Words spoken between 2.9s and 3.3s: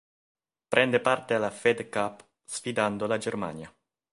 la